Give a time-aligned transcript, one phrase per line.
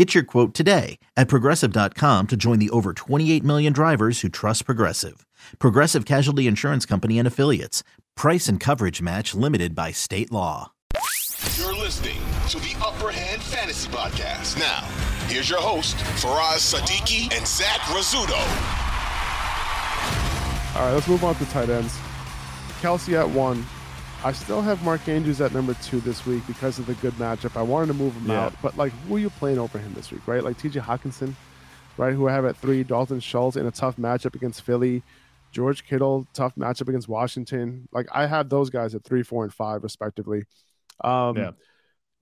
[0.00, 4.64] Get your quote today at progressive.com to join the over 28 million drivers who trust
[4.64, 5.26] Progressive.
[5.58, 7.82] Progressive Casualty Insurance Company and Affiliates.
[8.16, 10.72] Price and coverage match limited by state law.
[11.58, 12.16] You're listening
[12.48, 14.58] to the Upper Hand Fantasy Podcast.
[14.58, 14.88] Now,
[15.26, 18.40] here's your host, Faraz Sadiki and Zach Rizzuto.
[20.76, 21.94] All right, let's move on to tight ends.
[22.80, 23.66] Kelce at one.
[24.22, 27.56] I still have Mark Andrews at number two this week because of the good matchup.
[27.56, 28.44] I wanted to move him Yeah.
[28.46, 30.44] out, but like, who are you playing over him this week, right?
[30.44, 31.34] Like TJ Hockenson,
[31.96, 32.12] right?
[32.12, 32.84] Who I have at three.
[32.84, 35.02] Dalton Schultz in a tough matchup against Philly.
[35.52, 37.88] George Kittle, tough matchup against Washington.
[37.92, 40.44] Like, I have those guys at three, four, and five, respectively.
[41.02, 41.50] Um, Yeah.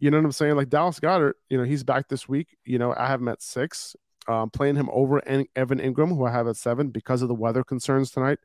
[0.00, 0.56] You know what I'm saying?
[0.56, 2.56] Like Dallas Goedert, you know, he's back this week.
[2.64, 3.94] You know, I have him at six.
[4.26, 5.46] Um, playing him over Evan
[5.78, 8.38] Engram, who I have at seven because of the weather concerns tonight.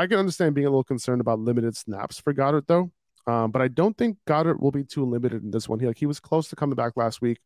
[0.00, 2.90] I can understand being a little concerned about limited snaps for Goedert, though.
[3.26, 5.78] Um, but I don't think Goedert will be too limited in this one.
[5.78, 7.38] He like he was close to coming back last week.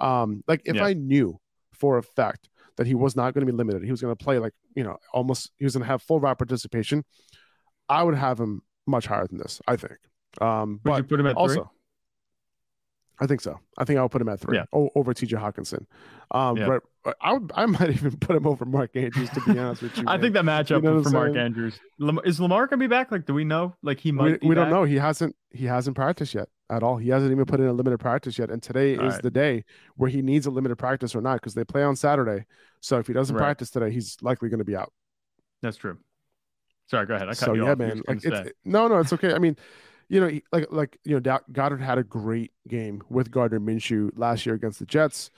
[0.00, 0.86] Um, like if Yeah.
[0.86, 1.38] I knew
[1.74, 4.24] for a fact that he was not going to be limited, he was going to
[4.24, 7.04] play like you know almost he was going to have full route participation.
[7.90, 9.60] I would have him much higher than this.
[9.68, 9.98] I think.
[10.40, 11.62] Um, Would but you put him at also, three?
[13.20, 13.58] I think so.
[13.76, 14.64] I think I'll put him at three Yeah.
[14.72, 15.86] over TJ Hockenson.
[16.30, 16.66] Um, Yeah.
[16.66, 16.80] right,
[17.20, 20.04] I would, I might even put him over Mark Andrews to be honest with you.
[20.06, 20.20] I man.
[20.20, 21.36] think that matchup know for Mark?
[21.36, 21.78] Andrews
[22.24, 23.10] is Lamar gonna be back?
[23.10, 23.74] Like, do we know?
[23.82, 24.40] Like, he we, might.
[24.40, 24.84] be we don't know.
[24.84, 26.96] He hasn't he hasn't practiced yet at all.
[26.98, 28.50] He hasn't even put in a limited practice yet.
[28.50, 29.22] And today All is right.
[29.22, 29.64] the day
[29.96, 32.44] where he needs a limited practice or not because they play on Saturday.
[32.80, 33.42] So if he doesn't Right.
[33.42, 34.92] practice today, he's likely going to be out.
[35.62, 35.98] That's true.
[36.86, 37.28] Sorry, go ahead.
[37.28, 37.78] I cut so you yeah, off.
[37.78, 38.02] Man.
[38.06, 39.34] Like it's no, no, it's okay.
[39.34, 39.56] I mean,
[40.08, 44.10] you know, like like you know, Da- Goedert had a great game with Gardner Minshew
[44.16, 45.30] last year against the Jets.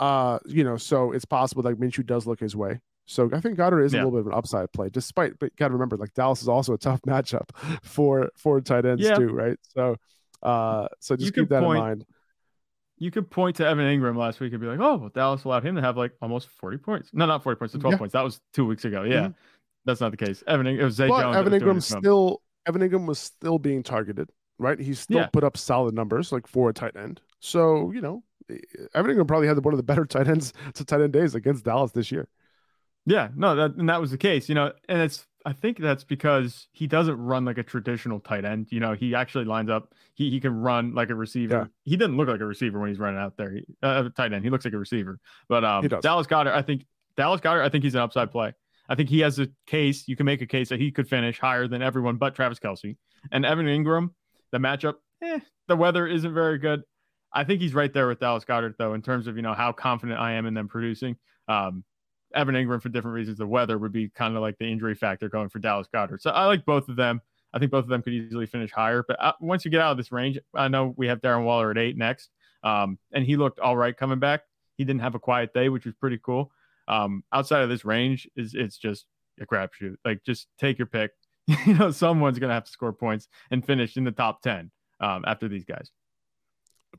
[0.00, 2.80] Uh, you know, so it's possible like Minshew does look his way.
[3.06, 5.38] So I think Goedert is a little bit of an upside play, despite.
[5.38, 7.48] But got to remember, like Dallas is also a tough matchup
[7.82, 9.14] for for tight ends Yeah.
[9.14, 9.56] too, right?
[9.74, 9.96] So,
[10.42, 12.04] uh, so just could keep that point- in mind.
[12.98, 15.64] You could point to Evan Engram last week and be like, "Oh, well, Dallas allowed
[15.66, 17.10] him to have like almost forty points.
[17.12, 17.98] No, not forty points, to twelve Yeah.
[17.98, 18.14] points.
[18.14, 19.02] That was two weeks ago.
[19.02, 19.34] Yeah, Mhm.
[19.84, 20.42] that's not the case.
[20.46, 21.36] Evan, it was Zay But Jones.
[21.36, 24.78] Evan Engram still Evan Engram was still being targeted, right?
[24.78, 25.26] He still Yeah.
[25.26, 27.20] put up solid numbers like for a tight end.
[27.40, 28.22] So you know,
[28.94, 31.64] Evan Engram probably had one of the better tight ends to tight end days against
[31.64, 32.28] Dallas this year.
[33.04, 36.02] Yeah, no, that and that was the case, you know, and it's I think that's
[36.02, 38.66] because he doesn't run like a traditional tight end.
[38.70, 39.94] You know, he actually lines up.
[40.14, 41.54] He he can run like a receiver.
[41.56, 41.64] Yeah.
[41.84, 43.52] He didn't look like a receiver when he's running out there.
[43.52, 44.42] He, uh, tight end.
[44.42, 45.20] He looks like a receiver.
[45.48, 45.86] But um.
[45.86, 46.84] Dallas Goedert, I think
[47.16, 48.54] Dallas Goedert, I think he's an upside play.
[48.88, 50.06] I think he has a case.
[50.06, 52.96] You can make a case that he could finish higher than everyone but Travis Kelce
[53.32, 54.10] and Evan Engram.
[54.52, 56.82] The matchup, eh, the weather isn't very good.
[57.32, 59.72] I think he's right there with Dallas Goedert though, in terms of you know how
[59.72, 61.16] confident I am in them producing.
[61.48, 61.84] Um,
[62.34, 63.38] Evan Engram for different reasons.
[63.38, 66.20] The weather would be kind of like the injury factor going for Dallas Goedert.
[66.20, 67.20] So I like both of them.
[67.52, 69.04] I think both of them could easily finish higher.
[69.06, 71.70] But uh, once you get out of this range, I know we have Darren Waller
[71.70, 72.30] at eight next,
[72.62, 74.42] um, and he looked all right coming back.
[74.76, 76.50] He didn't have a quiet day, which was pretty cool.
[76.88, 79.06] Um, outside of this range, is it's just
[79.40, 79.96] a crapshoot.
[80.04, 81.10] Like just take your pick.
[81.66, 84.70] you know, someone's gonna have to score points and finish in the top ten
[85.00, 85.90] um, after these guys.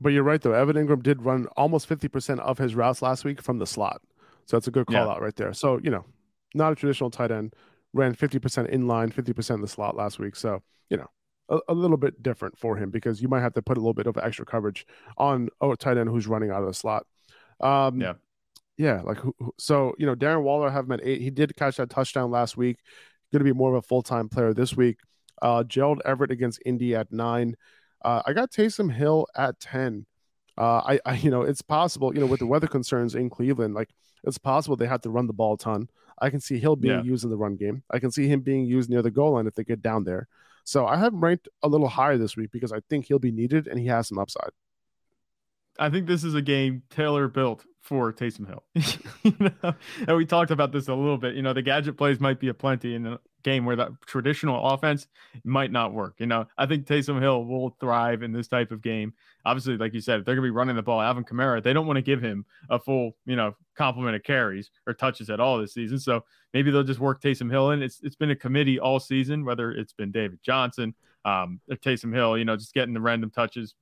[0.00, 0.52] But you're right though.
[0.52, 4.00] Evan Engram did run almost fifty percent of his routes last week from the slot.
[4.46, 5.08] So that's a good call Yeah.
[5.08, 5.52] out right there.
[5.52, 6.04] So you know,
[6.54, 7.54] not a traditional tight end.
[7.92, 10.36] Ran fifty percent in line, fifty percent in the slot last week.
[10.36, 11.08] So you know,
[11.48, 13.92] a, a little bit different for him because you might have to put a little
[13.94, 14.86] bit of extra coverage
[15.16, 17.06] on a tight end who's running out of the slot.
[17.60, 18.14] Um, Yeah.
[18.78, 19.02] Yeah.
[19.02, 21.20] Like who, who- so, you know, Darren Waller I have him at eight.
[21.20, 22.78] He did catch that touchdown last week.
[23.32, 24.98] Going to be more of a full time player this week.
[25.42, 27.54] Uh, Gerald Everett against Indy at nine.
[28.04, 30.06] Uh, I got Taysom Hill at ten.
[30.56, 33.74] Uh, I, I, you know, it's possible, you know, with the weather concerns in Cleveland,
[33.74, 33.90] like
[34.24, 35.88] it's possible they have to run the ball a ton.
[36.20, 37.02] I can see Hill being Yeah.
[37.02, 37.82] used in the run game.
[37.92, 40.26] I can see him being used near the goal line if they get down there.
[40.64, 43.30] So I have him ranked a little higher this week because I think he'll be
[43.30, 44.50] needed and he has some upside.
[45.78, 48.62] I think this is a game tailor built for Taysom Hill.
[49.22, 49.74] you know?
[50.06, 51.34] And we talked about this a little bit.
[51.34, 54.62] You know, the gadget plays might be a plenty in a game where the traditional
[54.62, 55.06] offense
[55.42, 56.16] might not work.
[56.18, 59.14] You know, I think Taysom Hill will thrive in this type of game.
[59.46, 61.72] Obviously, like you said, if they're going to be running the ball, Alvin Kamara, they
[61.72, 65.40] don't want to give him a full, you know, complement of carries or touches at
[65.40, 65.98] all this season.
[65.98, 67.82] So maybe they'll just work Taysom Hill in.
[67.82, 70.94] It's it's been a committee all season, whether it's been David Johnson,
[71.24, 73.74] um, or Taysom Hill, you know, just getting the random touches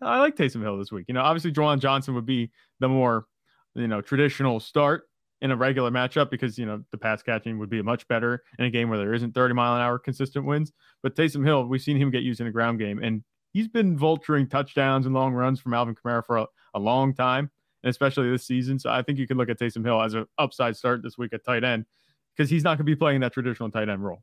[0.00, 1.06] I like Taysom Hill this week.
[1.08, 2.50] You know, obviously Juwan Johnson would be
[2.80, 3.26] the more,
[3.74, 5.04] you know, traditional start
[5.42, 8.64] in a regular matchup because you know the pass catching would be much better in
[8.64, 10.72] a game where there isn't 30 mile an hour consistent wins.
[11.02, 13.98] But Taysom Hill, we've seen him get used in a ground game, and he's been
[13.98, 17.50] vulturing touchdowns and long runs from Alvin Kamara for a, a long time,
[17.82, 18.78] and especially this season.
[18.78, 21.32] So I think you can look at Taysom Hill as an upside start this week
[21.34, 21.86] at tight end
[22.36, 24.22] because he's not going to be playing that traditional tight end role.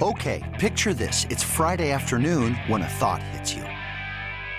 [0.00, 3.64] Okay, picture this: it's Friday afternoon when a thought hits you.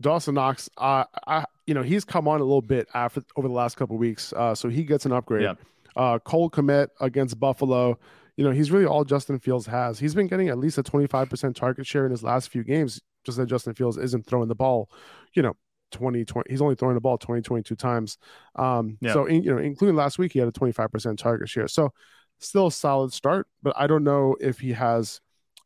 [0.00, 3.54] Dawson Knox, uh, I you know he's come on a little bit after over the
[3.54, 5.42] last couple weeks, uh, so he gets an upgrade.
[5.42, 5.54] Yeah.
[5.96, 7.98] Uh, Cole Kmet against Buffalo,
[8.36, 9.98] you know he's really all Justin Fields has.
[9.98, 12.64] He's been getting at least a twenty five percent target share in his last few
[12.64, 13.00] games.
[13.24, 14.88] Just that Justin Fields isn't throwing the ball,
[15.34, 15.54] you know,
[15.92, 18.16] 20, 20 he's only throwing the ball 20, 22 times.
[18.56, 19.12] Um, Yeah.
[19.12, 21.68] so in, you know, including last week, he had a 25% target share.
[21.68, 21.92] So
[22.38, 25.20] still a solid start, but I don't know if he has,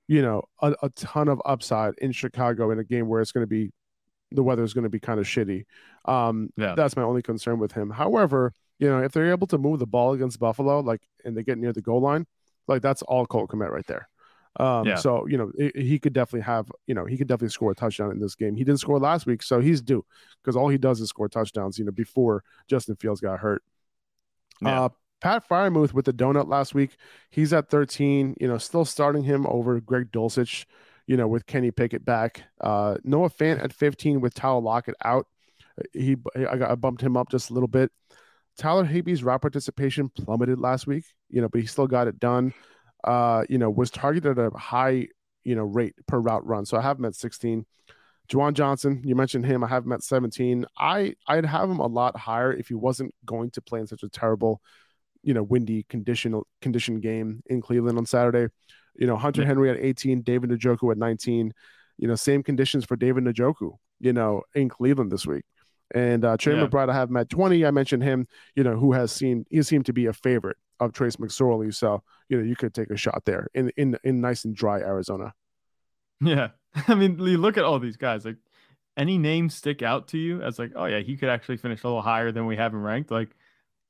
[0.09, 3.45] you know, a, a ton of upside in Chicago in a game where it's going
[3.45, 3.71] to be
[4.35, 5.65] the weather is going to be kind of shitty.
[6.05, 6.75] Um, Yeah.
[6.75, 7.91] that's my only concern with him.
[7.91, 11.43] However, you know, if they're able to move the ball against Buffalo, like, and they
[11.43, 12.27] get near the goal line,
[12.69, 14.09] like that's all Cole Kmet right there.
[14.57, 14.97] Um, Yeah.
[14.97, 17.75] so you know, he- he could definitely have, you know, he could definitely score a
[17.75, 18.55] touchdown in this game.
[18.57, 20.05] He didn't score last week, so he's due
[20.43, 21.79] because all he does is score touchdowns.
[21.79, 23.63] You know, before Justin Fields got hurt.
[24.61, 24.83] Yeah.
[24.85, 24.89] Uh,
[25.21, 26.97] Pat Freiermuth with the donut last week.
[27.31, 28.37] He's at 13.
[28.41, 30.67] You know, still starting him over Greg Dulcich.
[31.07, 32.45] You know, with Kenny Pickett back.
[32.61, 35.27] Uh, Noah Fant at 15 with Tyler Lockett out.
[35.93, 37.91] He I, got, I bumped him up just a little bit.
[38.57, 41.05] Tyler Higbee's route participation plummeted last week.
[41.29, 42.55] You know, but he still got it done.
[43.03, 45.09] Uh, you know, was targeted at a high
[45.45, 46.65] you know rate per route run.
[46.65, 47.65] So I have him at 16.
[48.29, 49.63] Juwan Johnson, you mentioned him.
[49.63, 50.65] I have him at 17.
[50.79, 54.03] I I'd have him a lot higher if he wasn't going to play in such
[54.03, 54.63] a terrible,
[55.25, 58.53] you know, windy conditional condition game in Cleveland on Saturday.
[58.97, 59.49] You know, Hunter Yeah.
[59.49, 61.53] Henry at 18, David Njoku at 19.
[61.99, 65.45] You know, same conditions for David Njoku, you know, in Cleveland this week.
[65.95, 66.67] And uh, Trey Yeah.
[66.67, 67.65] McBride, I have him at 20.
[67.67, 70.93] I mentioned him, you know, who has seen he seemed to be a favorite of
[70.93, 71.73] Trace McSorley.
[71.75, 74.81] So, you know, you could take a shot there in in in nice and dry
[74.81, 75.33] Arizona.
[76.21, 76.49] Yeah.
[76.89, 78.37] I mean, you look at all these guys, like
[78.97, 81.87] any names stick out to you as like, oh yeah, he could actually finish a
[81.87, 83.11] little higher than we have him ranked.
[83.11, 83.31] Like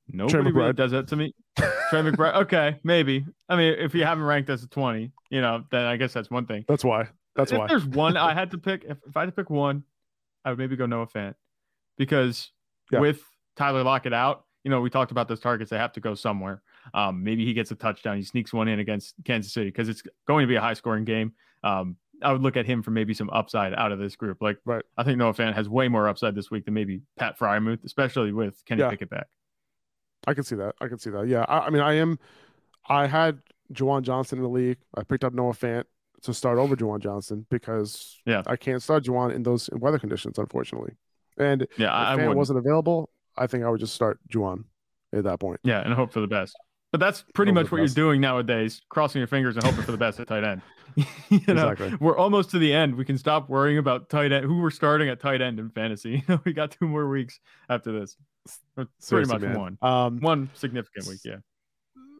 [0.08, 1.34] nobody really does that to me.
[1.58, 2.34] Trey McBride.
[2.42, 3.24] Okay, maybe.
[3.48, 6.30] I mean, if you haven't ranked as a 20, you know, then I guess that's
[6.30, 6.64] one thing.
[6.68, 7.08] That's why.
[7.36, 7.66] That's if why.
[7.68, 9.84] there's one I had to pick, if, if I had to pick one,
[10.44, 11.34] I would maybe go Noah Fant
[11.96, 12.50] because
[12.92, 13.00] Yeah.
[13.00, 13.22] with
[13.56, 15.70] Tyler Lockett out, you know, we talked about those targets.
[15.70, 16.62] They have to go somewhere.
[16.94, 18.16] Um, maybe he gets a touchdown.
[18.16, 21.04] He sneaks one in against Kansas City because it's going to be a high scoring
[21.04, 21.32] game.
[21.62, 24.38] Um, I would look at him for maybe some upside out of this group.
[24.40, 24.82] Like, Right.
[24.96, 28.32] I think Noah Fant has way more upside this week than maybe Pat Freiermuth, especially
[28.32, 28.90] with Kenny Yeah.
[28.90, 29.26] Pickett back.
[30.26, 30.74] I can see that.
[30.81, 31.26] I can see that.
[31.28, 31.44] Yeah.
[31.48, 32.19] I, I mean, I am.
[32.88, 33.38] I had
[33.72, 34.78] Juwan Johnson in the league.
[34.94, 35.84] I picked up Noah Fant
[36.22, 38.43] to start over Juwan Johnson because Yeah.
[38.46, 40.94] I can't start Juwan in those weather conditions, unfortunately.
[41.38, 44.64] And Yeah, if I, Fant wasn't available, I think I would just start Juwan
[45.12, 45.60] at that point.
[45.64, 46.56] Yeah, and hope for the best.
[46.94, 49.98] But that's pretty much what you're doing nowadays, crossing your fingers and hoping for the
[49.98, 50.63] best at tight end.
[51.29, 51.93] you know, Exactly.
[51.98, 52.94] we're almost to the end.
[52.94, 56.22] We can stop worrying about tight end, who we're starting at tight end in fantasy.
[56.44, 58.17] we got two more weeks after this.
[58.77, 59.58] Or Pretty much man.
[59.58, 59.79] one.
[59.82, 61.39] Um, One significant week, yeah.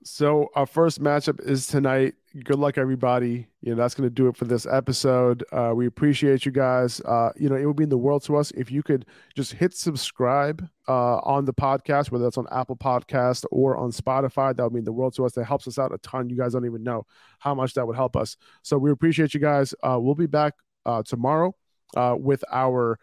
[0.02, 2.14] So our first matchup is tonight.
[2.43, 3.47] Good luck, everybody.
[3.61, 5.45] You know that's going to do it for this episode.
[5.53, 7.00] Uh, we appreciate you guys.
[7.03, 9.73] Uh, you know it would mean the world to us if you could just hit
[9.73, 14.57] subscribe uh, on the podcast, whether that's on Apple Podcast or on Spotify.
[14.57, 15.33] That would mean the world to us.
[15.35, 16.29] That helps us out a ton.
[16.29, 17.07] You guys don't even know
[17.38, 18.37] how much that would help us.
[18.62, 19.73] So we appreciate you guys.
[19.85, 20.55] Uh, we'll be back
[20.87, 21.55] uh, tomorrow
[21.97, 22.99] uh, with our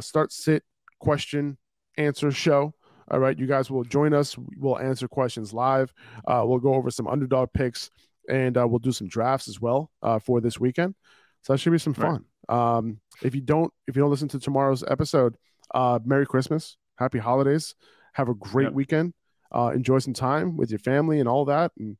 [0.00, 0.64] start sit
[1.00, 1.56] question
[1.96, 2.74] answer show.
[3.10, 4.36] All right, you guys will join us.
[4.58, 5.94] We'll answer questions live.
[6.26, 7.90] Uh, we'll go over some underdog picks
[8.28, 10.94] and uh, we'll do some drafts as well uh, for this weekend.
[11.42, 12.20] So that should be some Right.
[12.20, 12.24] fun.
[12.48, 15.36] Um, if you don't, if you don't listen to tomorrow's episode,
[15.74, 17.74] uh, Merry Christmas, Happy Holidays,
[18.14, 18.72] have a great Yep.
[18.72, 19.14] weekend.
[19.52, 21.96] Uh, enjoy some time with your family and all that, and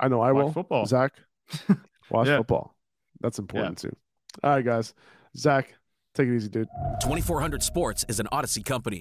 [0.00, 0.52] I know I Watch will.
[0.52, 0.86] football.
[0.86, 1.12] Zach,
[2.10, 2.38] watch Yeah.
[2.38, 2.76] football.
[3.20, 3.94] That's important too.
[4.42, 4.94] All right, guys.
[5.36, 5.74] Zach,
[6.14, 6.68] take it easy, dude.
[7.02, 9.00] 2400 Sports is an Odyssey company.